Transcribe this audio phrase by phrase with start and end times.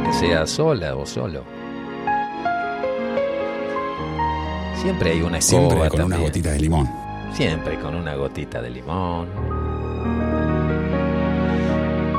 [0.00, 1.44] aunque sea sola o solo.
[4.80, 6.90] Siempre hay una escoba Siempre con una gotita de limón.
[7.34, 9.28] Siempre con una gotita de limón.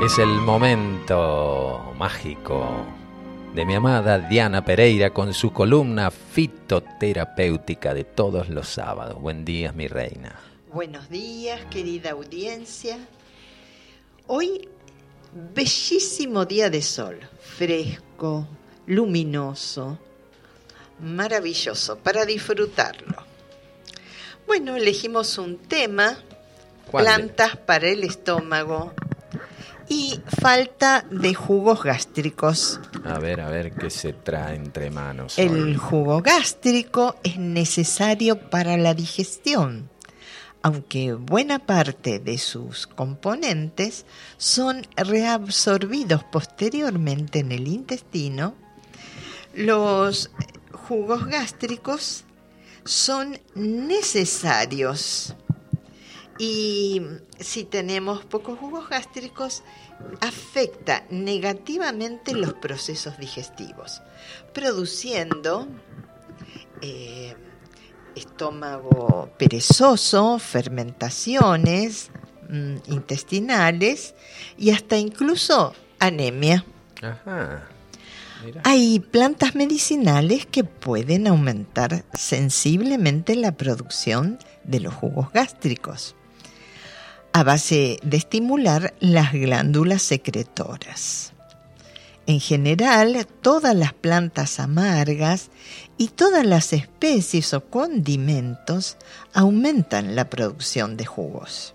[0.05, 2.85] Es el momento mágico
[3.53, 9.19] de mi amada Diana Pereira con su columna fitoterapéutica de todos los sábados.
[9.19, 10.39] Buen día, mi reina.
[10.71, 12.97] Buenos días, querida audiencia.
[14.27, 14.69] Hoy,
[15.33, 17.19] bellísimo día de sol,
[17.57, 18.47] fresco,
[18.87, 19.97] luminoso,
[20.99, 23.15] maravilloso para disfrutarlo.
[24.47, 26.17] Bueno, elegimos un tema,
[26.89, 28.93] ¿Cuál de- plantas para el estómago
[29.87, 32.79] y falta de jugos gástricos.
[33.03, 35.37] A ver, a ver qué se trae entre manos.
[35.37, 35.75] El hoy.
[35.75, 39.89] jugo gástrico es necesario para la digestión,
[40.61, 44.05] aunque buena parte de sus componentes
[44.37, 48.55] son reabsorbidos posteriormente en el intestino.
[49.53, 50.31] Los
[50.71, 52.23] jugos gástricos
[52.85, 55.35] son necesarios
[56.37, 57.01] y
[57.39, 59.63] si tenemos pocos jugos gástricos,
[60.21, 64.01] afecta negativamente los procesos digestivos,
[64.51, 65.67] produciendo
[66.81, 67.35] eh,
[68.15, 72.11] estómago perezoso, fermentaciones
[72.49, 74.15] mm, intestinales
[74.57, 76.65] y hasta incluso anemia.
[77.01, 77.67] Ajá.
[78.43, 78.61] Mira.
[78.65, 86.15] Hay plantas medicinales que pueden aumentar sensiblemente la producción de los jugos gástricos
[87.33, 91.33] a base de estimular las glándulas secretoras.
[92.31, 95.49] En general, todas las plantas amargas
[95.97, 98.95] y todas las especies o condimentos
[99.33, 101.73] aumentan la producción de jugos.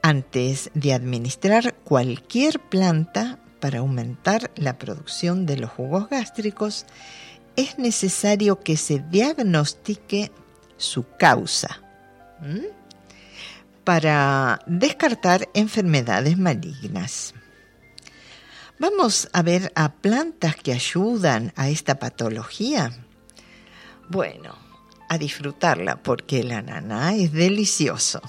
[0.00, 6.86] Antes de administrar cualquier planta para aumentar la producción de los jugos gástricos,
[7.54, 10.32] es necesario que se diagnostique
[10.78, 11.82] su causa
[13.84, 17.34] para descartar enfermedades malignas.
[18.80, 22.92] Vamos a ver a plantas que ayudan a esta patología.
[24.08, 24.54] Bueno,
[25.08, 28.20] a disfrutarla porque el ananá es delicioso.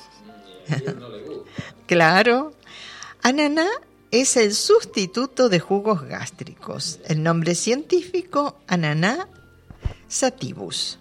[1.86, 2.54] claro,
[3.22, 3.68] ananá
[4.10, 7.00] es el sustituto de jugos gástricos.
[7.06, 9.28] El nombre científico, ananá
[10.08, 10.98] sativus.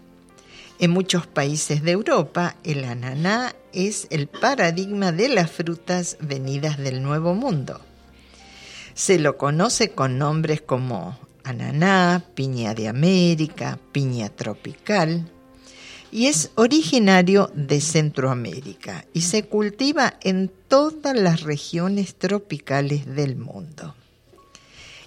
[0.79, 7.03] En muchos países de Europa, el ananá es el paradigma de las frutas venidas del
[7.03, 7.81] Nuevo Mundo.
[8.99, 15.31] Se lo conoce con nombres como ananá, piña de América, piña tropical,
[16.11, 23.95] y es originario de Centroamérica y se cultiva en todas las regiones tropicales del mundo.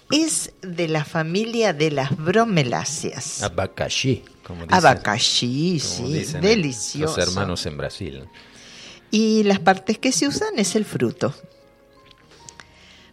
[0.09, 3.43] Es de la familia de las bromeláceas.
[3.43, 7.17] Abacaxi, como dicen, Abacaxi, sí, dicen delicioso.
[7.17, 8.23] Los hermanos en Brasil.
[9.11, 11.35] Y las partes que se usan es el fruto.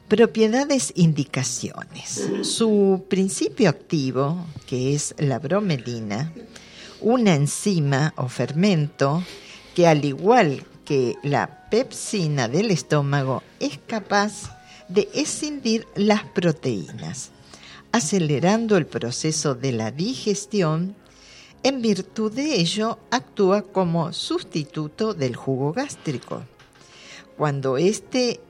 [0.09, 2.31] Propiedades, indicaciones.
[2.41, 6.33] Su principio activo, que es la bromelina,
[7.03, 9.23] una enzima o fermento
[9.75, 14.57] que al igual que la pepsina del estómago es capaz
[14.89, 17.31] de escindir las proteínas,
[17.93, 20.97] acelerando el proceso de la digestión.
[21.63, 26.45] En virtud de ello, actúa como sustituto del jugo gástrico.
[27.37, 28.41] Cuando éste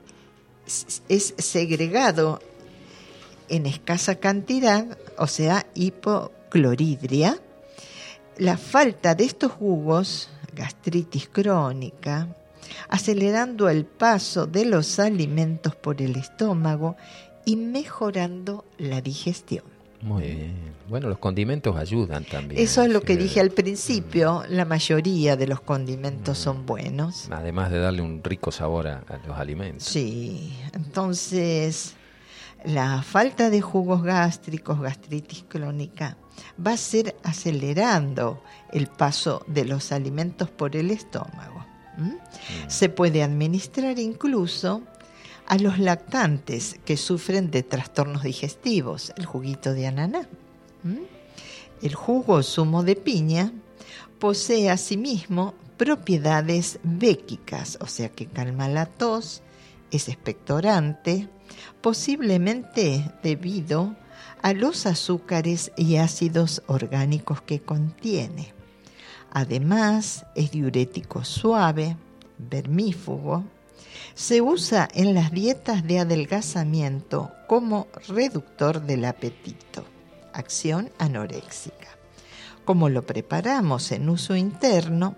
[1.07, 2.39] es segregado
[3.49, 7.39] en escasa cantidad, o sea, hipocloridria,
[8.37, 12.27] la falta de estos jugos, gastritis crónica,
[12.87, 16.95] acelerando el paso de los alimentos por el estómago
[17.45, 19.78] y mejorando la digestión.
[20.01, 20.69] Muy bien.
[20.87, 22.61] Bueno, los condimentos ayudan también.
[22.61, 27.27] Eso es lo que dije al principio, la mayoría de los condimentos son buenos.
[27.31, 29.83] Además de darle un rico sabor a, a los alimentos.
[29.83, 31.95] Sí, entonces
[32.65, 36.17] la falta de jugos gástricos, gastritis crónica,
[36.65, 38.41] va a ser acelerando
[38.73, 41.65] el paso de los alimentos por el estómago.
[41.97, 42.17] ¿m?
[42.67, 44.81] Se puede administrar incluso
[45.49, 50.29] a los lactantes que sufren de trastornos digestivos, el juguito de ananá.
[50.85, 51.01] ¿m?
[51.81, 53.51] El jugo o zumo de piña
[54.19, 59.41] posee asimismo propiedades béquicas, o sea que calma la tos,
[59.89, 61.27] es expectorante,
[61.81, 63.95] posiblemente debido
[64.43, 68.53] a los azúcares y ácidos orgánicos que contiene.
[69.31, 71.97] Además, es diurético suave,
[72.37, 73.45] vermífugo,
[74.13, 79.85] Se usa en las dietas de adelgazamiento como reductor del apetito,
[80.33, 81.87] acción anoréxica.
[82.65, 85.15] Como lo preparamos en uso interno,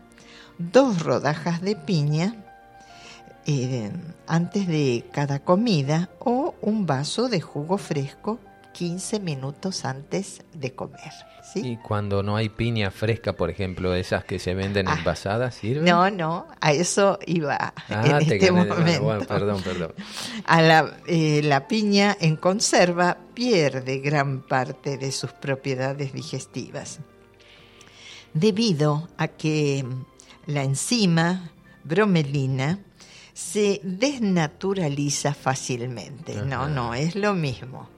[0.58, 2.36] dos rodajas de piña
[3.46, 3.92] eh,
[4.28, 8.40] antes de cada comida o un vaso de jugo fresco
[8.74, 11.12] 15 minutos antes de comer.
[11.56, 15.86] Y cuando no hay piña fresca, por ejemplo, esas que se venden ah, envasadas, ¿sirven?
[15.86, 19.28] No, no, a eso iba ah, en este momento.
[19.28, 19.94] perdón, perdón.
[20.46, 27.00] A la, eh, la piña en conserva pierde gran parte de sus propiedades digestivas
[28.34, 29.86] debido a que
[30.46, 31.52] la enzima
[31.84, 32.80] bromelina
[33.34, 36.36] se desnaturaliza fácilmente.
[36.36, 37.90] No, no, es lo mismo.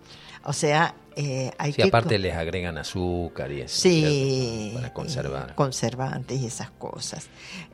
[0.45, 1.83] O sea, eh, hay que...
[1.83, 5.55] aparte les agregan azúcar y eso, sí, para conservar.
[5.55, 7.27] Conservantes y esas cosas.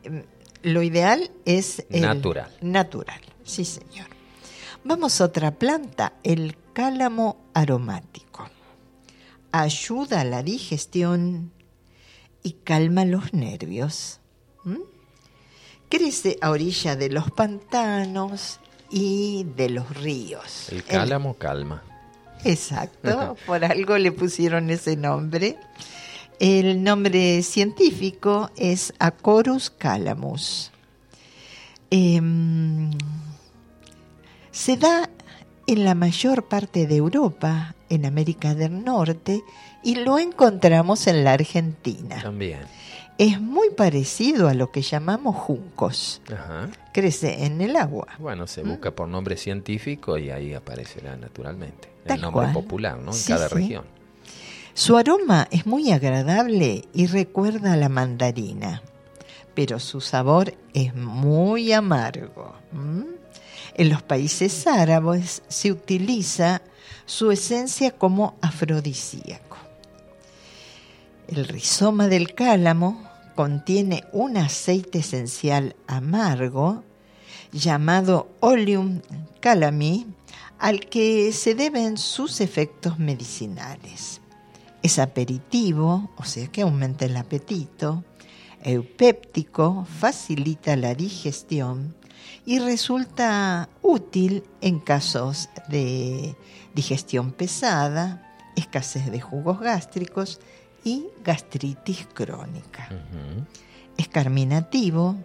[0.03, 0.23] Em,
[0.63, 1.85] lo ideal es...
[1.89, 2.51] natural.
[2.61, 4.07] Natural, sí señor.
[4.83, 8.49] Vamos a otra planta, el cálamo aromático.
[9.51, 11.51] Ayuda a la digestión
[12.43, 14.19] y calma los nervios.
[15.89, 18.59] Crece a orilla de los pantanos
[18.89, 20.69] y de los ríos.
[20.69, 21.83] El cálamo calma.
[22.43, 25.57] Exacto, por algo le pusieron ese nombre.
[26.39, 30.71] El nombre científico es Acorus calamus.
[31.91, 32.91] Em,
[34.51, 35.09] se da
[35.67, 39.43] en la mayor parte de Europa, en América del Norte,
[39.83, 42.21] y lo encontramos en la Argentina.
[42.21, 42.59] También.
[43.17, 46.21] Es muy parecido a lo que llamamos juncos.
[46.99, 48.07] Crece en el agua.
[48.19, 53.13] Bueno, se busca por nombre científico y ahí aparecerá naturalmente el nombre popular, ¿no?
[53.13, 53.85] En cada región.
[54.73, 58.81] Su aroma es muy agradable y recuerda a la mandarina,
[59.55, 62.53] pero su sabor es muy amargo.
[63.75, 66.61] En los países árabes se utiliza
[67.05, 69.55] su esencia como afrodisíaco.
[71.29, 76.83] El rizoma del cálamo contiene un aceite esencial amargo
[77.51, 79.01] llamado Oleum
[79.39, 80.07] calami
[80.59, 84.21] al que se deben sus efectos medicinales.
[84.81, 88.03] Es aperitivo, o sea que aumenta el apetito,
[88.63, 91.95] eupéptico, facilita la digestión
[92.45, 96.35] y resulta útil en casos de
[96.73, 100.39] digestión pesada, escasez de jugos gástricos
[100.83, 102.89] y gastritis crónica.
[103.97, 105.17] Es carminativo,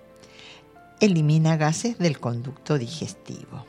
[1.01, 3.67] elimina gases del conducto digestivo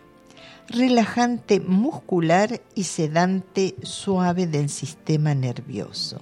[0.68, 6.20] relajante muscular y sedante suave del sistema nervioso.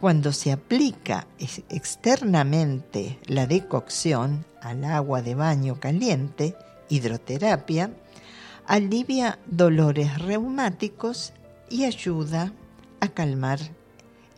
[0.00, 1.26] Cuando se aplica
[1.68, 6.56] externamente la decocción al agua de baño caliente,
[6.88, 7.90] hidroterapia,
[8.66, 11.32] alivia dolores reumáticos
[11.68, 12.52] y ayuda
[13.00, 13.58] a calmar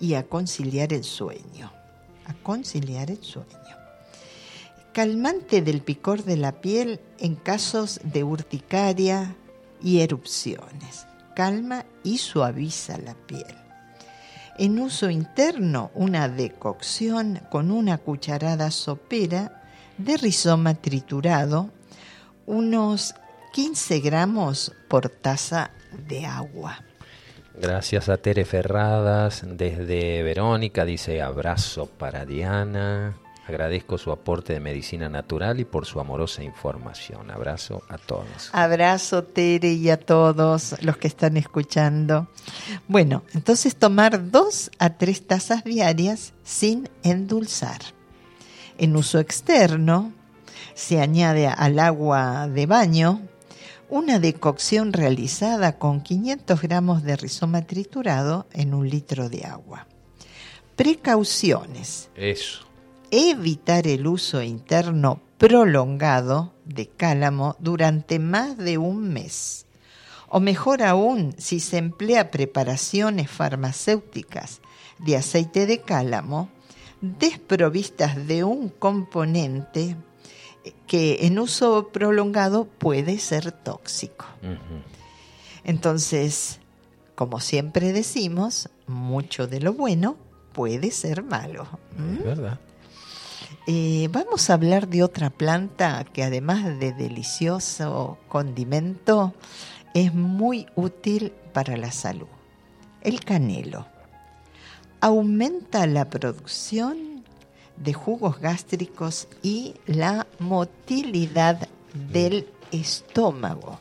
[0.01, 1.73] y a conciliar el sueño.
[2.27, 3.82] A conciliar el sueño
[4.93, 9.35] calmante del picor de la piel en casos de urticaria
[9.83, 11.07] y erupciones.
[11.35, 13.57] Calma y suaviza la piel.
[14.59, 19.63] En uso interno, una decocción con una cucharada sopera
[19.97, 21.71] de rizoma triturado,
[22.45, 23.15] unos
[23.55, 25.71] 15 gramos por taza
[26.07, 26.83] de agua.
[27.55, 33.22] Gracias a Tere Ferradas, desde Verónica, dice abrazo para Diana.
[33.47, 37.31] Agradezco su aporte de medicina natural y por su amorosa información.
[37.31, 38.51] Abrazo a todos.
[38.53, 42.29] Abrazo, Tere, y a todos los que están escuchando.
[42.87, 47.81] Bueno, entonces tomar dos a tres tazas diarias sin endulzar.
[48.79, 50.13] En uso externo,
[50.75, 53.23] se añade al agua de baño
[53.91, 59.87] una decocción realizada con 500 gramos de rizoma triturado en un litro de agua.
[60.77, 62.09] Precauciones.
[62.15, 62.72] Eso
[63.13, 69.67] evitar el uso interno prolongado de cálamo durante más de un mes.
[70.31, 74.63] O mejor aún, si se emplea preparaciones farmacéuticas
[74.99, 76.49] de aceite de cálamo
[77.03, 79.97] desprovistas de un componente
[80.87, 84.25] que en uso prolongado puede ser tóxico.
[85.65, 86.61] Entonces,
[87.15, 90.17] como siempre decimos, mucho de lo bueno
[90.55, 91.67] puede ser malo.
[92.19, 92.59] Es verdad.
[93.69, 99.35] Eh, vamos a hablar de otra planta que además de delicioso condimento
[99.95, 102.27] es muy útil para la salud.
[103.03, 103.87] El canelo.
[105.01, 107.23] Aumenta la producción
[107.77, 111.69] de jugos gástricos y la motilidad
[112.11, 113.79] del estómago.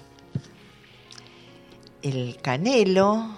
[2.03, 3.35] El canelo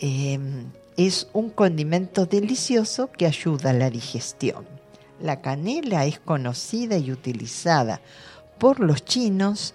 [0.00, 4.75] em, es un condimento delicioso que ayuda a la digestión.
[5.20, 8.00] La canela es conocida y utilizada
[8.58, 9.74] por los chinos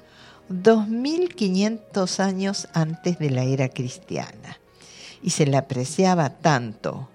[0.50, 4.60] 2500 años antes de la era cristiana
[5.24, 7.10] y se la apreciaba tanto,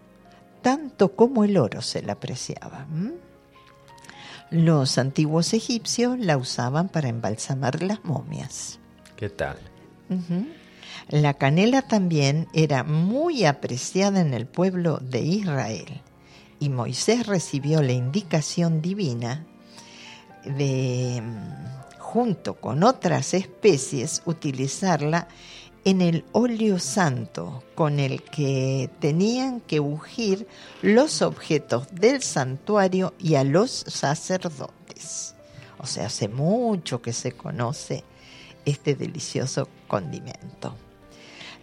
[0.62, 2.86] tanto como el oro se la apreciaba.
[4.50, 8.78] Los antiguos egipcios la usaban para embalsamar las momias.
[9.16, 9.58] ¿Qué tal?
[11.08, 16.02] La canela también era muy apreciada en el pueblo de Israel
[16.58, 19.44] y Moisés recibió la indicación divina
[20.44, 21.22] de,
[21.98, 25.28] junto con otras especies, utilizarla
[25.84, 30.48] en el óleo santo con el que tenían que ungir
[30.82, 35.34] los objetos del santuario y a los sacerdotes.
[35.78, 38.02] O sea, hace mucho que se conoce
[38.64, 40.74] este delicioso condimento.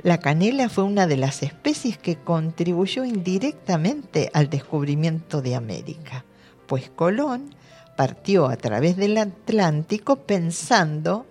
[0.01, 6.25] La canela fue una de las especies que contribuyó indirectamente al descubrimiento de América,
[6.67, 7.55] pues Colón
[7.95, 11.25] partió a través del Atlántico pensando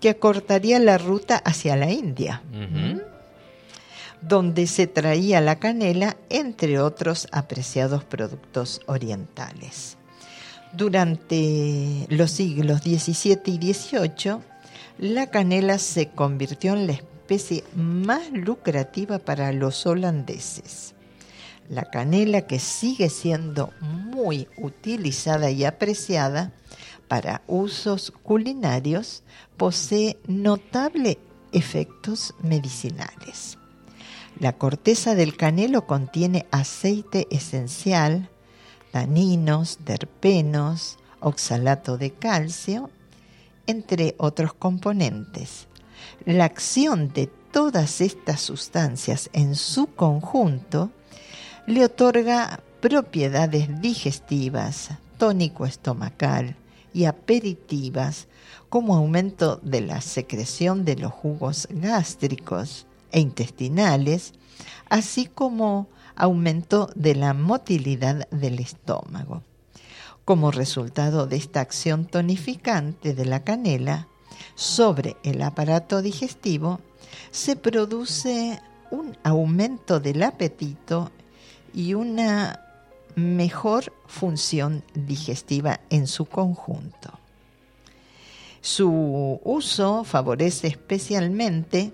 [0.00, 2.42] que acortaría la ruta hacia la India,
[4.22, 9.96] donde se traía la canela, entre otros apreciados productos orientales.
[10.72, 14.38] Durante los siglos XVII y XVIII,
[14.98, 17.17] la canela se convirtió en la especie
[17.74, 20.94] más lucrativa para los holandeses.
[21.68, 26.52] La canela, que sigue siendo muy utilizada y apreciada
[27.08, 29.22] para usos culinarios,
[29.56, 31.18] posee notables
[31.52, 33.58] efectos medicinales.
[34.40, 38.30] La corteza del canelo contiene aceite esencial,
[38.92, 42.90] taninos, terpenos, oxalato de calcio,
[43.66, 45.67] entre otros componentes.
[46.24, 50.90] La acción de todas estas sustancias en su conjunto
[51.66, 56.56] le otorga propiedades digestivas, tónico estomacal
[56.94, 58.28] y aperitivas
[58.68, 64.34] como aumento de la secreción de los jugos gástricos e intestinales,
[64.88, 69.42] así como aumento de la motilidad del estómago.
[70.24, 74.08] Como resultado de esta acción tonificante de la canela
[74.54, 76.80] sobre el aparato digestivo,
[77.30, 81.10] se produce un aumento del apetito
[81.74, 82.60] y una
[83.14, 87.18] mejor función digestiva en su conjunto.
[88.60, 91.92] Su uso favorece especialmente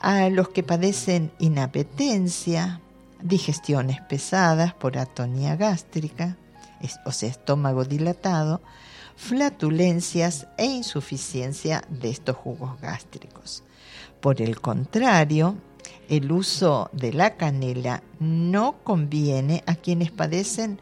[0.00, 2.80] a los que padecen inapetencia,
[3.22, 6.36] digestiones pesadas por atonía gástrica,
[7.04, 8.62] o sea, estómago dilatado,
[9.20, 13.62] flatulencias e insuficiencia de estos jugos gástricos.
[14.20, 15.56] Por el contrario,
[16.08, 20.80] el uso de la canela no conviene a quienes padecen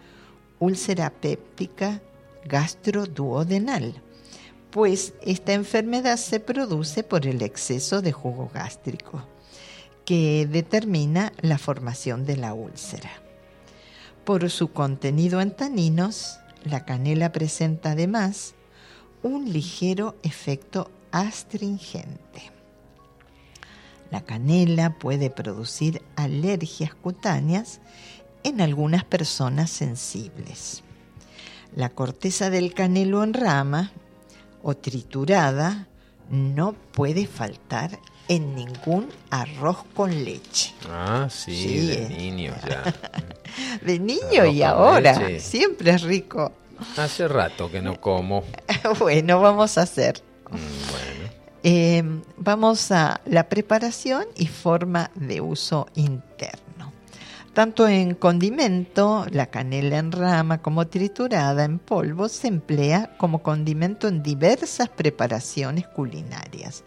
[0.58, 2.00] úlcera péptica
[2.44, 4.02] gastroduodenal
[4.70, 9.24] pues esta enfermedad se produce por el exceso de jugo gástrico,
[10.04, 13.10] que determina la formación de la úlcera.
[14.24, 18.54] Por su contenido en taninos, la canela presenta además
[19.22, 22.52] un ligero efecto astringente.
[24.10, 27.80] La canela puede producir alergias cutáneas
[28.42, 30.82] en algunas personas sensibles.
[31.76, 33.92] La corteza del canelo en rama
[34.62, 35.88] o triturada
[36.30, 40.74] no puede faltar en ningún arroz con leche.
[40.88, 42.08] Ah, sí, de eh.
[42.08, 42.94] niño ya.
[43.82, 46.52] de niño y ahora, siempre es rico.
[46.96, 48.44] Hace rato que no como.
[48.98, 50.22] bueno, vamos a hacer.
[50.50, 51.18] Mm, bueno.
[51.64, 52.02] Eh,
[52.36, 56.67] vamos a la preparación y forma de uso interno.
[57.58, 64.06] Tanto en condimento, la canela en rama como triturada en polvo se emplea como condimento
[64.06, 66.84] en diversas preparaciones culinarias.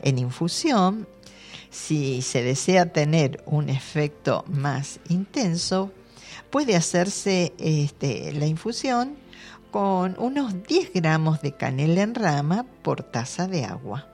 [0.00, 1.06] En infusión,
[1.68, 5.92] si se desea tener un efecto más intenso,
[6.48, 9.16] puede hacerse este, la infusión
[9.70, 14.08] con unos 10 gramos de canela en rama por taza de agua.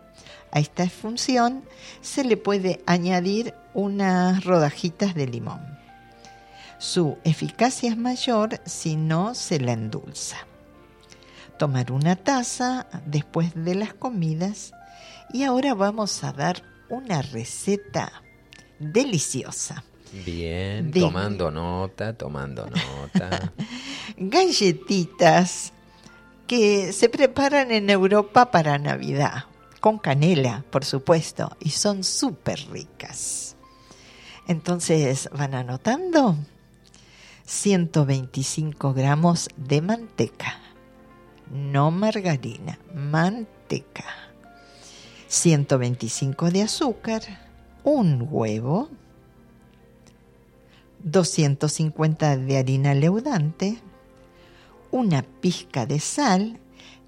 [0.51, 1.63] A esta función
[2.01, 5.80] se le puede añadir unas rodajitas de limón.
[6.81, 10.39] Su eficacia es mayor si no se la endulza.
[11.59, 14.73] Tomar una taza después de las comidas
[15.31, 18.23] y ahora vamos a dar una receta
[18.79, 19.85] deliciosa.
[20.25, 23.53] Bien, tomando nota, tomando nota.
[24.17, 25.75] Galletitas
[26.47, 29.45] que se preparan en Europa para Navidad,
[29.81, 33.55] con canela, por supuesto, y son súper ricas.
[34.49, 36.39] Entonces, ¿van anotando?
[37.51, 40.61] 125 gramos de manteca,
[41.51, 44.05] no margarina, manteca.
[45.27, 47.23] 125 de azúcar,
[47.83, 48.89] un huevo,
[51.03, 53.81] 250 de harina leudante,
[54.93, 56.61] una pizca de sal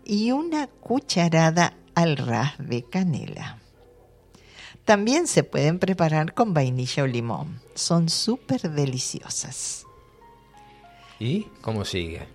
[0.05, 3.59] y una cucharada al ras de canela.
[4.85, 7.61] También se pueden preparar con vainilla o limón.
[7.77, 9.87] Son súper deliciosas.
[11.23, 12.27] ¿Y cómo sigue?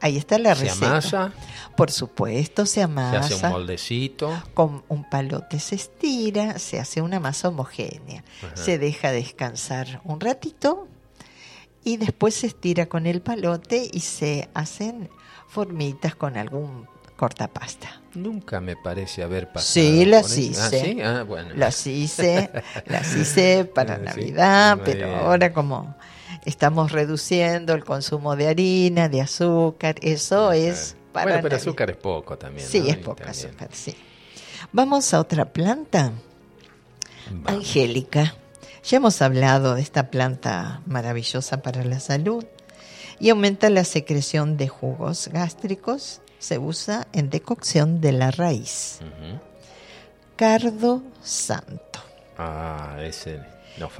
[0.00, 0.86] Ahí está la ¿Se receta.
[0.90, 1.32] amasa?
[1.76, 3.18] Por supuesto, se ¿Se amasa.
[3.18, 4.42] hace un moldecito?
[4.54, 8.24] Con un palote se estira, se hace una masa homogénea.
[8.42, 8.56] Ajá.
[8.56, 10.88] Se deja descansar un ratito
[11.84, 15.10] y después se estira con el palote y se hacen
[15.48, 18.00] formitas con algún cortapasta.
[18.14, 19.72] Nunca me parece haber pasado.
[19.74, 20.32] Sí, las.
[20.32, 20.80] Ah, hice.
[20.84, 21.00] ¿sí?
[21.02, 21.50] Ah, bueno.
[21.54, 22.50] Las hice,
[22.86, 25.94] las hice para Navidad, pero ahora como
[26.46, 31.96] estamos reduciendo el consumo de harina, de azúcar, eso es para Bueno, pero azúcar es
[31.96, 32.66] poco también.
[32.66, 32.86] Sí, ¿no?
[32.88, 33.94] es también- azúcar, sí.
[34.72, 36.12] Vamos a otra planta,
[37.30, 37.52] Vamos.
[37.52, 38.34] Angélica.
[38.84, 42.44] Ya hemos hablado de esta planta maravillosa para la salud
[43.18, 46.20] y aumenta la secreción de jugos gástricos.
[46.38, 49.00] Se usa en decocción de la raíz.
[50.36, 52.00] Cardo santo.
[52.38, 53.40] Ah, ese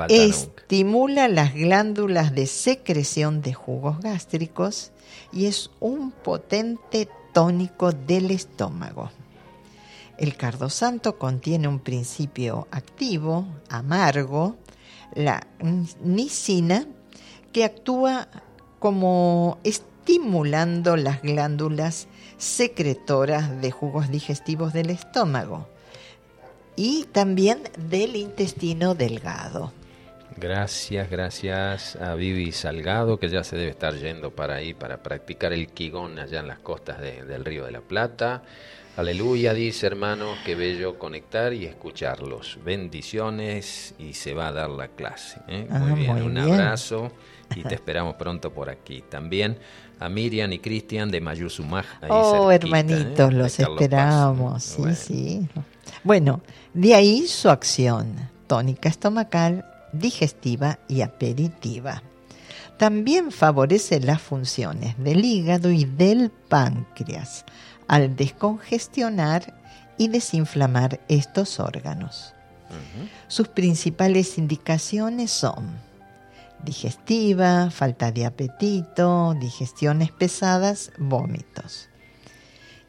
[0.09, 4.93] Estimula las glándulas de secreción de jugos gástricos
[5.33, 9.11] y es un potente tónico del estómago.
[10.19, 14.57] El cardosanto contiene un principio activo, amargo,
[15.15, 15.47] la
[16.03, 16.87] nicina,
[17.53, 18.29] que actúa
[18.79, 25.69] como estimulando las glándulas secretoras de jugos digestivos del estómago
[26.77, 29.73] y también del intestino delgado.
[30.39, 35.53] Gracias, gracias a Vivi Salgado, que ya se debe estar yendo para ahí para practicar
[35.55, 38.43] el Qigong allá en las costas de- del Río de la Plata.
[38.99, 42.59] Aleluya, dice hermano, qué bello conectar y escucharlos.
[42.65, 45.41] Bendiciones y se va a dar la clase.
[45.49, 45.67] ¿eh?
[45.71, 46.53] Ah, muy bien, muy un bien.
[46.53, 47.13] abrazo
[47.55, 49.03] y te esperamos pronto por aquí.
[49.09, 49.59] También
[50.01, 51.87] a Miriam y Cristian de Mayuzumaj.
[52.09, 53.33] Oh, cerquita, hermanitos, ¿eh?
[53.33, 53.61] De los Paz.
[53.61, 54.63] esperamos.
[54.65, 54.97] Sí, Bueno.
[54.97, 55.49] sí.
[56.05, 56.41] Bueno,
[56.75, 62.03] de ahí su acción tónica estomacal, digestiva y aperitiva.
[62.79, 67.45] También favorece las funciones del hígado y del páncreas
[67.89, 69.55] al descongestionar
[69.97, 72.35] y desinflamar estos órganos.
[73.29, 75.79] Sus principales indicaciones son
[76.65, 81.89] digestiva, falta de apetito, digestiones pesadas, vómitos.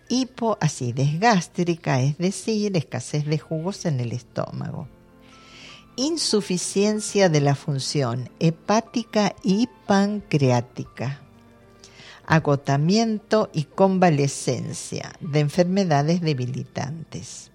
[0.09, 4.87] Hipoacidez gástrica, es decir, escasez de jugos en el estómago.
[5.95, 11.21] Insuficiencia de la función hepática y pancreática.
[12.25, 17.51] Agotamiento y convalescencia de enfermedades debilitantes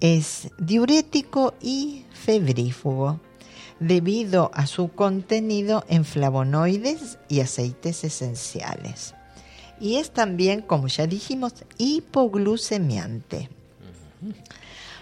[0.00, 3.20] es diurético y febrífugo
[3.80, 9.14] debido a su contenido en flavonoides y aceites esenciales.
[9.80, 13.48] Y es también, como ya dijimos, hipoglucemiante.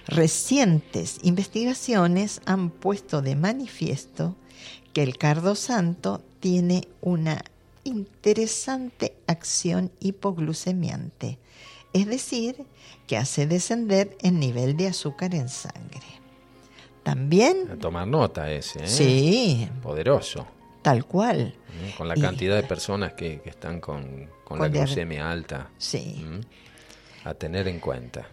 [0.06, 4.36] Recientes investigaciones han puesto de manifiesto
[4.92, 7.42] que el cardo santo tiene una
[7.84, 11.38] interesante acción hipoglucemiante,
[11.92, 12.64] es decir,
[13.06, 16.02] que hace descender el nivel de azúcar en sangre.
[17.02, 18.88] También, A tomar nota ese, ¿eh?
[18.88, 20.46] sí, Poderoso.
[20.82, 21.54] tal cual.
[21.96, 25.68] Con la Y- cantidad de personas que, que están con, con la Con glucemia alta.
[25.76, 26.24] sí.
[27.24, 28.28] A tener en cuenta.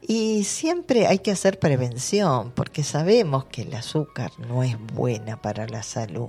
[0.00, 5.66] Y siempre hay que hacer prevención, porque sabemos que el azúcar no es buena para
[5.66, 6.28] la salud.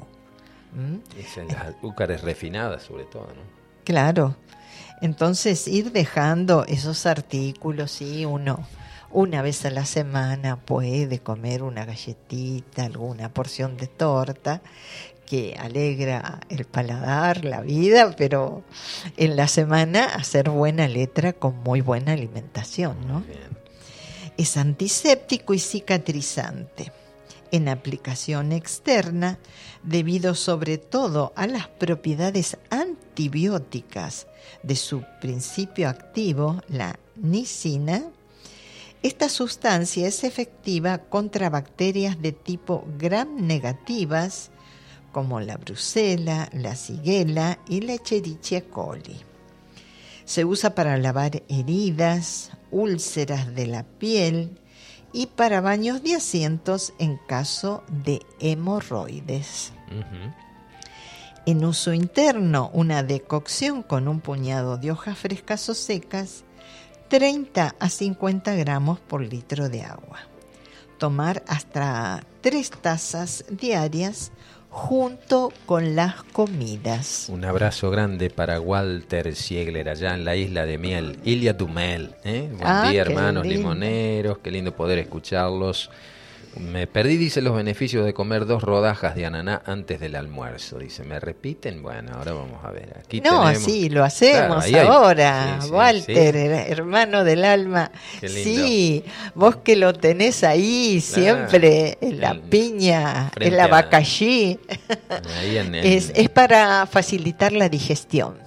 [0.73, 1.19] ¿Mm?
[1.19, 3.43] Es en las azúcares refinadas, sobre todo, ¿no?
[3.83, 4.35] Claro.
[4.99, 8.65] Entonces ir dejando esos artículos, sí, uno
[9.11, 14.61] una vez a la semana puede comer una galletita, alguna porción de torta
[15.27, 18.63] que alegra el paladar, la vida, pero
[19.17, 23.23] en la semana hacer buena letra con muy buena alimentación, ¿no?
[24.37, 26.91] Es antiséptico y cicatrizante.
[27.51, 29.37] En aplicación externa,
[29.83, 34.27] debido sobre todo a las propiedades antibióticas
[34.63, 38.03] de su principio activo, la nicina,
[39.03, 44.51] esta sustancia es efectiva contra bacterias de tipo gram negativas
[45.17, 49.19] como la brucela, la shigella y la Escherichia coli.
[50.25, 54.59] Se usa para lavar heridas, úlceras de la piel
[55.11, 59.73] y para baños de asientos en caso de hemorroides.
[61.47, 66.43] En uso interno, una decocción con un puñado de hojas frescas o secas,
[67.09, 70.19] 30 a 50 gramos por litro de agua.
[70.99, 74.31] Tomar hasta 3 tazas diarias
[74.69, 77.27] junto con las comidas.
[77.29, 82.13] Un abrazo grande para Walter Siegler allá en la isla de Miel, Ilia Dumel.
[82.23, 82.47] ¿eh?
[82.51, 83.57] Buen Ah, día, hermanos lindo.
[83.69, 85.89] limoneros, qué lindo poder escucharlos.
[86.59, 90.77] Me perdí, dice, los beneficios de comer dos rodajas de ananá antes del almuerzo.
[90.79, 91.81] Dice, ¿me repiten?
[91.83, 92.97] Bueno, ahora vamos a ver.
[93.03, 96.71] Aquí No, tenemos- sí, lo hacemos Claro, ahora, sí, sí, Walter, sí.
[96.71, 97.91] hermano del alma.
[98.19, 98.43] Qué lindo.
[98.67, 99.03] Sí,
[99.35, 103.31] vos que lo tenés ahí siempre, en la El- piña, a-
[105.57, 108.37] en, en- es, es para facilitar la digestión.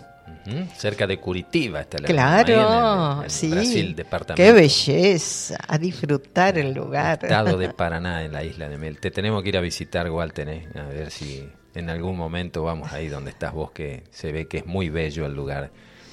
[0.76, 3.48] Cerca de Curitiba está la Claro, en el- en sí.
[3.50, 4.42] Brasil, departamento.
[4.42, 7.18] Qué belleza, a disfrutar el lugar.
[7.22, 8.98] Estado de Paraná, en la isla de Mel.
[8.98, 10.68] Te tenemos que ir a visitar, Walter, ¿eh?
[10.74, 14.58] a ver si en algún momento vamos ahí donde estás vos, que se ve que
[14.58, 15.70] es muy bello el lugar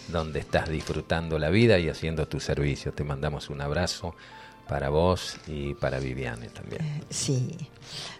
[0.10, 2.92] donde estás disfrutando la vida y haciendo tu servicio.
[2.94, 4.16] Te mandamos un abrazo
[4.68, 6.82] para vos y para Viviane también.
[7.10, 7.56] Sí.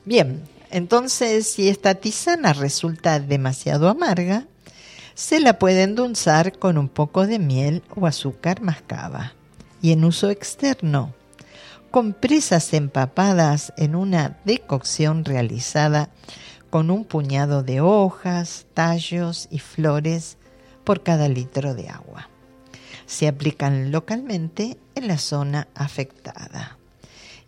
[0.06, 0.42] Bien,
[0.72, 4.46] entonces si esta tisana resulta demasiado amarga,
[5.18, 9.34] se la puede endulzar con un poco de miel o azúcar mascaba.
[9.82, 11.16] Y en uso externo,
[11.90, 16.12] con presas empapadas en una decocción realizada
[16.70, 20.38] con un puñado de hojas, tallos y flores
[20.84, 22.30] por cada litro de agua.
[23.08, 26.78] Se aplican localmente en la zona afectada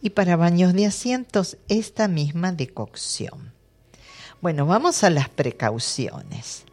[0.02, 3.54] y para baños de asientos esta misma decocción.
[4.42, 6.66] Bueno, vamos a las precauciones.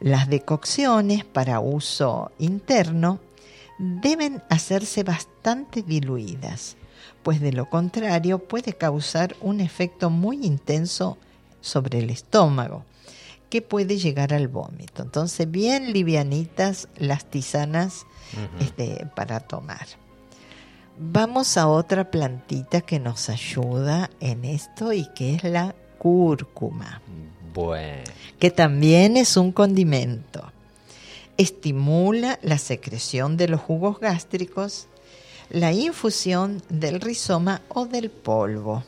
[0.00, 3.20] Las decocciones para uso interno
[3.78, 6.76] deben hacerse bastante diluidas,
[7.22, 11.18] pues de lo contrario puede causar un efecto muy intenso
[11.60, 12.84] sobre el estómago,
[13.50, 15.02] que puede llegar al vómito.
[15.02, 18.06] Entonces, bien livianitas las tisanas
[18.60, 19.86] este, para tomar.
[20.98, 27.02] Vamos a otra plantita que nos ayuda en esto y que es la cúrcuma,
[28.38, 30.52] Que también es un condimento.
[31.36, 34.86] Estimula la secreción de los jugos gástricos,
[35.50, 38.84] la infusión del rizoma o del polvo.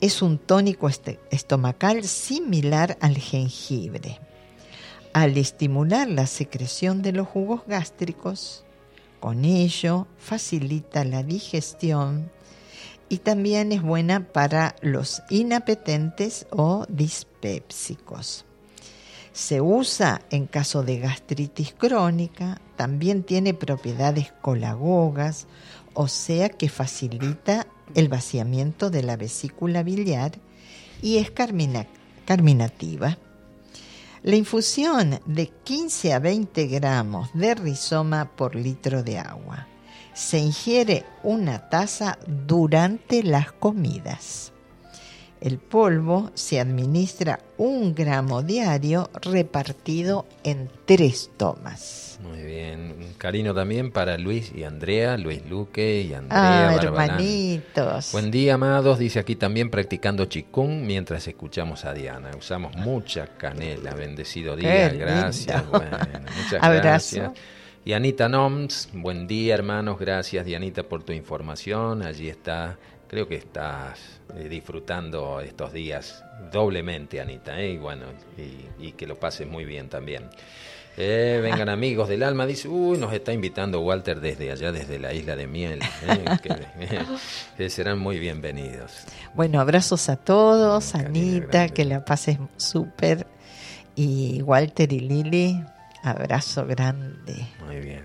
[0.00, 4.20] Es un tónico este- estomacal similar al jengibre.
[5.12, 8.64] Al estimular la secreción de los jugos gástricos,
[9.20, 12.30] con ello facilita la digestión
[13.08, 18.44] y también es buena para los inapetentes o dispépsicos.
[19.32, 25.46] Se usa en caso de gastritis crónica, también tiene propiedades colagogas,
[25.94, 30.32] o sea que facilita el vaciamiento de la vesícula biliar
[31.02, 31.86] y es carmina-
[32.26, 33.16] carminativa.
[34.24, 39.68] La infusión de 15 a 20 gramos de rizoma por litro de agua.
[40.18, 44.52] Se ingiere una taza durante las comidas.
[45.40, 52.18] El polvo se administra un gramo diario repartido en tres tomas.
[52.20, 52.96] muy bien.
[52.98, 58.10] Un cariño también para Luis y Andrea, Luis Luque y Andrea Ah, hermanitos.
[58.10, 58.98] Buen día, amados.
[58.98, 62.32] Dice aquí también practicando chikung mientras escuchamos a Diana.
[62.36, 63.94] Usamos mucha canela.
[63.94, 64.88] Bendecido día.
[64.88, 65.64] Gracias.
[65.70, 65.96] Bueno,
[66.36, 66.82] muchas Abrazo.
[66.82, 67.30] gracias.
[67.88, 69.98] Y Anita Noms, buen día, hermanos.
[69.98, 72.02] Gracias, Dianita, por tu información.
[72.02, 72.76] Allí está.
[73.08, 76.22] Creo que estás eh, disfrutando estos días
[76.52, 77.58] doblemente, Anita.
[77.58, 77.70] ¿eh?
[77.70, 78.04] Y bueno,
[78.36, 80.24] y, y que lo pases muy bien también.
[80.98, 85.14] Eh, vengan amigos del alma, dice, uy, nos está invitando Walter desde allá, desde la
[85.14, 86.24] isla de Miel, ¿eh?
[86.42, 87.00] que,
[87.56, 89.04] que serán muy bienvenidos.
[89.32, 93.26] Bueno, abrazos a todos, Anita, que la pases súper.
[93.96, 95.64] Y Walter y Lili,
[96.08, 97.46] abrazo grande.
[97.64, 98.04] Muy bien,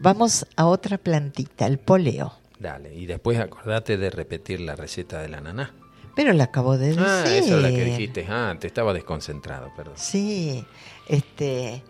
[0.00, 2.34] Vamos a otra plantita, el poleo.
[2.58, 5.72] dale, y después acordate de repetir la receta del ananá.
[6.14, 7.02] Pero la acabo de decir.
[7.06, 9.94] Ah, esa es la que dijiste, ah, te estaba desconcentrado, perdón.
[9.96, 10.64] Sí,
[11.08, 11.82] este,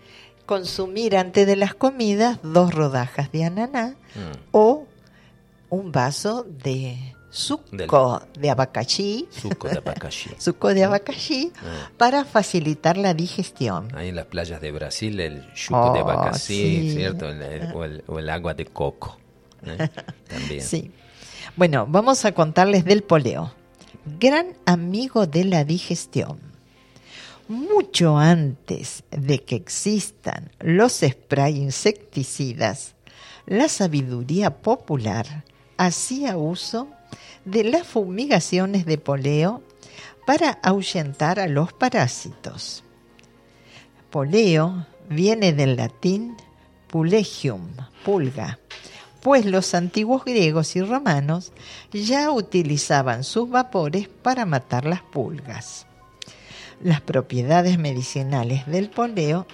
[0.47, 4.87] consumir antes de las comidas dos rodajas de ananá Mm, o
[5.71, 6.97] un vaso de
[7.31, 10.31] suco de abacaxi, suco de abacaxi.
[10.39, 11.91] suco de abacaxi, Ah.
[11.97, 13.89] para facilitar la digestión.
[13.97, 16.55] Ahí en las playas de Brasil, el chuco de Oh, abacaxi,
[16.91, 16.93] sí.
[16.97, 17.29] ¿cierto?
[17.29, 19.17] El- el- o, el, o el agua de coco.
[19.65, 19.89] ¿eh?
[20.29, 20.63] También.
[20.63, 20.91] Sí.
[21.57, 23.53] Bueno, vamos a contarles del poleo.
[24.19, 26.39] Gran amigo de la digestión.
[27.49, 32.95] mucho antes de que existan los spray insecticidas,
[33.47, 35.45] la sabiduría popular
[35.77, 36.89] hacía uso
[37.45, 39.63] de las fumigaciones de poleo
[40.27, 42.85] para ahuyentar a los parásitos.
[44.11, 46.37] Poleo viene del latín
[46.89, 47.69] pulegium,
[48.05, 48.59] pulga,
[49.23, 51.53] pues los antiguos griegos y romanos
[51.93, 55.87] ya utilizaban sus vapores para matar las pulgas.
[56.83, 59.47] Las propiedades medicinales del poleo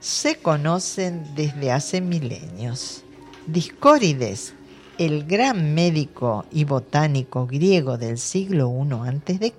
[0.00, 3.02] se conocen desde hace milenios.
[3.46, 4.54] Discórides,
[4.98, 9.52] el gran médico y botánico griego del siglo I a.C.,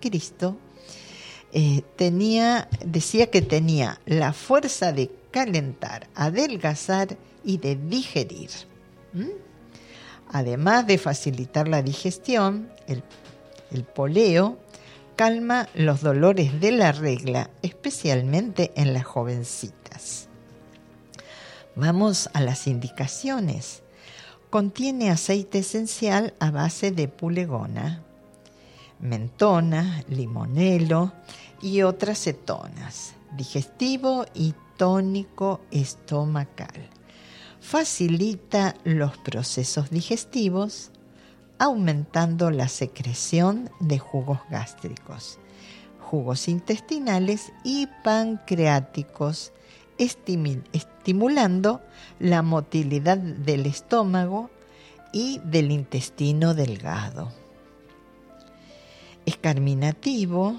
[1.53, 8.49] eh, tenía, decía que tenía la fuerza de calentar, adelgazar y de digerir.
[10.29, 14.59] Además de facilitar la digestión, el poleo
[15.17, 20.29] calma los dolores de la regla, especialmente en las jovencitas.
[21.75, 23.83] Vamos a las indicaciones.
[24.49, 28.01] Contiene aceite esencial a base de pulegona,
[28.99, 31.11] mentona, limonelo
[31.61, 36.89] y otras cetonas, digestivo y tónico estomacal.
[37.59, 40.91] Facilita los procesos digestivos,
[41.59, 45.39] aumentando la secreción de jugos gástricos,
[45.99, 49.51] jugos intestinales y pancreáticos,
[49.97, 51.81] estimulando
[52.19, 54.49] la motilidad del estómago
[55.11, 57.31] y del intestino delgado.
[59.25, 60.55] Es carminativo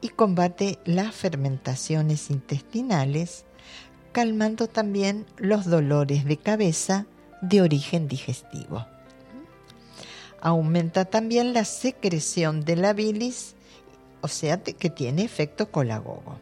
[0.00, 3.44] y combate las fermentaciones intestinales,
[4.12, 7.06] calmando también los dolores de cabeza
[7.42, 8.86] de origen digestivo.
[10.40, 13.56] Aumenta también la secreción de la bilis,
[14.20, 16.38] o sea que tiene efecto colagogo.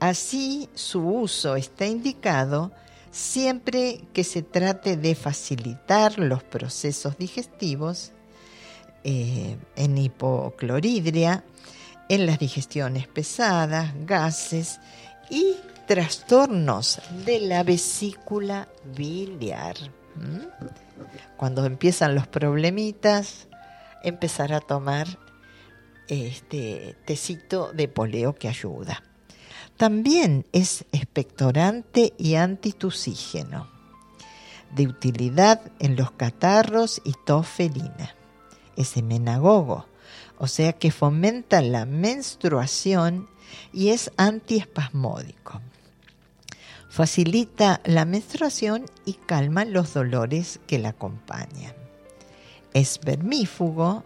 [0.00, 2.72] Así su uso está indicado
[3.10, 8.12] siempre que se trate de facilitar los procesos digestivos
[9.04, 11.44] eh, en hipocloridria,
[12.08, 14.80] en las digestiones pesadas, gases
[15.28, 15.54] y
[15.86, 19.76] trastornos de la vesícula biliar.
[21.36, 23.48] Cuando empiezan los problemitas,
[24.02, 25.06] empezar a tomar
[26.08, 29.02] este tecito de poleo que ayuda.
[29.80, 33.66] También es expectorante y antitusígeno,
[34.74, 38.14] de utilidad en los catarros y tos felina
[38.76, 39.86] es emenagogo,
[40.36, 43.26] o sea que fomenta la menstruación
[43.72, 45.62] y es antiespasmódico.
[46.90, 51.74] Facilita la menstruación y calma los dolores que la acompañan.
[52.74, 54.04] Es vermífugo.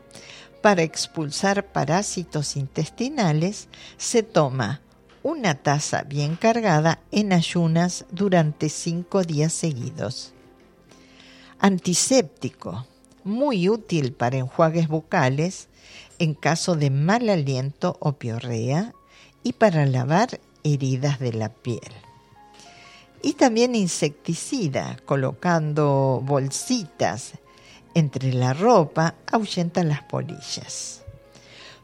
[0.62, 3.66] Para expulsar parásitos intestinales
[3.98, 4.80] se toma
[5.24, 10.34] una taza bien cargada en ayunas durante cinco días seguidos.
[11.58, 12.86] Antiséptico
[13.24, 15.68] muy útil para enjuagues bucales
[16.18, 18.92] en caso de mal aliento o piorrea
[19.42, 21.80] y para lavar heridas de la piel.
[23.22, 27.32] Y también insecticida, colocando bolsitas
[27.94, 31.03] entre la ropa, ahuyenta las polillas.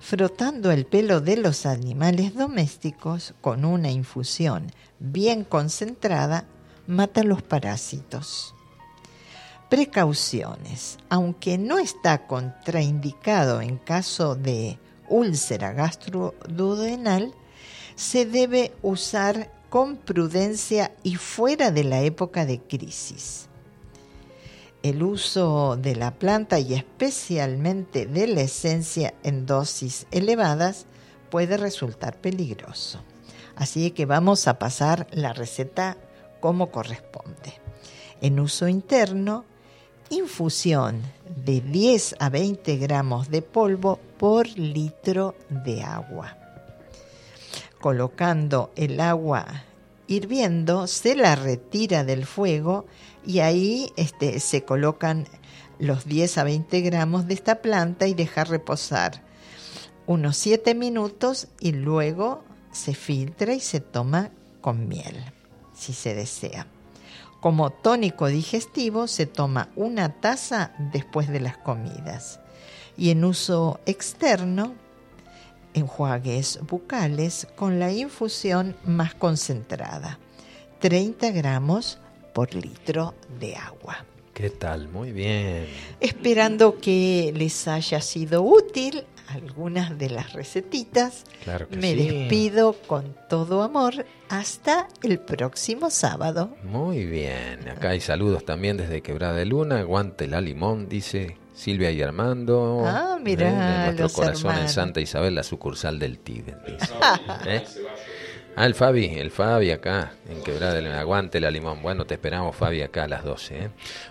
[0.00, 6.46] Frotando el pelo de los animales domésticos con una infusión bien concentrada,
[6.86, 8.54] mata los parásitos.
[9.68, 10.98] Precauciones.
[11.10, 17.32] Aunque no está contraindicado en caso de úlcera gastroduodenal,
[17.94, 23.49] se debe usar con prudencia y fuera de la época de crisis.
[24.82, 30.86] El uso de la planta y especialmente de la esencia en dosis elevadas
[31.30, 33.00] puede resultar peligroso.
[33.56, 35.98] Así que vamos a pasar la receta
[36.40, 37.60] como corresponde.
[38.22, 39.44] En uso interno,
[40.08, 41.02] infusión
[41.44, 46.38] de 10 a 20 gramos de polvo por litro de agua.
[47.80, 49.46] Colocando el agua
[50.06, 52.86] hirviendo, se la retira del fuego
[53.24, 55.26] y ahí este, se colocan
[55.78, 59.22] los 10 a 20 gramos de esta planta y dejar reposar
[60.06, 64.30] unos 7 minutos y luego se filtra y se toma
[64.60, 65.16] con miel,
[65.74, 66.66] si se desea.
[67.40, 72.40] Como tónico digestivo se toma una taza después de las comidas
[72.98, 74.74] y en uso externo
[75.72, 80.18] enjuagues bucales con la infusión más concentrada,
[80.80, 81.98] 30 gramos
[82.32, 84.04] por litro de agua.
[84.34, 84.88] ¿Qué tal?
[84.88, 85.66] Muy bien.
[86.00, 91.24] Esperando que les haya sido útil algunas de las recetitas.
[91.44, 92.08] Claro que Me sí.
[92.08, 96.56] despido con todo amor hasta el próximo sábado.
[96.64, 97.68] Muy bien.
[97.68, 99.80] Acá hay saludos también desde Quebrada de Luna.
[99.80, 102.82] Aguante la limón, dice Silvia y Armando.
[102.86, 103.36] Ah, ¿Eh?
[103.36, 104.68] De nuestro los corazón en.
[104.68, 106.56] Santa Isabel, la sucursal del Tíbet.
[106.64, 106.92] dice.
[107.46, 107.64] ¿Eh?
[108.60, 111.00] Ah, el Fabi, el Fabi acá, en Quebrada de Luna.
[111.00, 111.80] Aguante la limón.
[111.80, 113.56] Bueno, te esperamos, Fabi, acá a las 12.
[113.56, 113.70] ¿eh?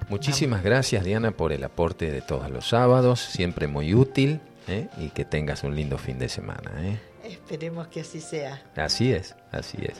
[0.10, 3.20] Muchísimas gracias, Diana, por el aporte de todos los sábados.
[3.20, 4.40] Siempre muy útil.
[4.68, 4.88] ¿eh?
[4.98, 6.72] Y que tengas un lindo fin de semana.
[6.80, 6.98] ¿eh?
[7.26, 8.64] Esperemos que así sea.
[8.76, 10.00] Así es, así es.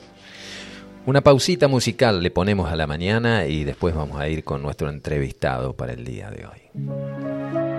[1.06, 4.90] Una pausita musical le ponemos a la mañana y después vamos a ir con nuestro
[4.90, 7.69] entrevistado para el día de hoy.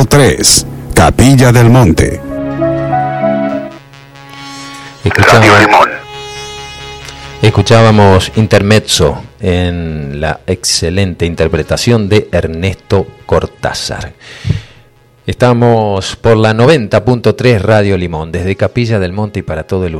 [0.00, 2.20] 90.3, Capilla del Monte.
[7.42, 14.14] Escuchábamos Intermezzo en la excelente interpretación de Ernesto Cortázar.
[15.26, 19.98] Estamos por la 90.3 Radio Limón, desde Capilla del Monte y para todo el universo.